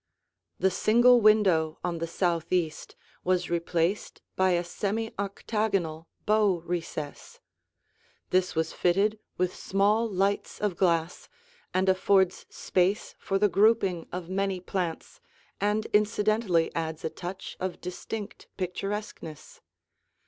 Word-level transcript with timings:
The 0.57 0.71
single 0.71 1.21
window 1.21 1.77
on 1.83 1.99
the 1.99 2.07
southeast 2.07 2.95
was 3.23 3.51
replaced 3.51 4.19
by 4.35 4.53
a 4.53 4.63
semi 4.63 5.11
octagonal 5.19 6.07
bow 6.25 6.63
recess. 6.65 7.39
This 8.31 8.55
was 8.55 8.73
fitted 8.73 9.19
with 9.37 9.53
small 9.55 10.09
lights 10.09 10.59
of 10.59 10.75
glass 10.75 11.29
and 11.71 11.87
affords 11.87 12.47
space 12.49 13.13
for 13.19 13.37
the 13.37 13.47
grouping 13.47 14.07
of 14.11 14.27
many 14.27 14.59
plants 14.59 15.21
and 15.59 15.85
incidentally 15.93 16.73
adds 16.73 17.05
a 17.05 17.11
touch 17.11 17.55
of 17.59 17.79
distinct 17.79 18.47
picturesqueness. 18.57 19.61